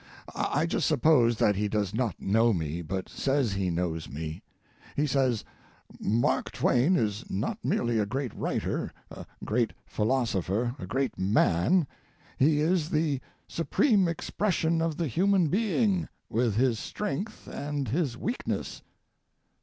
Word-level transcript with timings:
I 0.33 0.65
just 0.65 0.87
suppose 0.87 1.35
that 1.37 1.55
he 1.55 1.67
does 1.67 1.93
not 1.93 2.19
know 2.19 2.53
me, 2.53 2.81
but 2.81 3.07
says 3.07 3.53
he 3.53 3.69
knows 3.69 4.09
me. 4.09 4.41
He 4.95 5.05
says 5.05 5.43
"Mark 5.99 6.51
Twain 6.51 6.95
is 6.95 7.23
not 7.29 7.59
merely 7.63 7.99
a 7.99 8.07
great 8.07 8.33
writer, 8.33 8.91
a 9.11 9.27
great 9.45 9.73
philosopher, 9.85 10.75
a 10.79 10.87
great 10.87 11.19
man; 11.19 11.85
he 12.39 12.61
is 12.61 12.89
the 12.89 13.19
supreme 13.47 14.07
expression 14.07 14.81
of 14.81 14.97
the 14.97 15.05
human 15.05 15.49
being, 15.49 16.07
with 16.31 16.55
his 16.55 16.79
strength 16.79 17.47
and 17.47 17.89
his 17.89 18.17
weakness." 18.17 18.81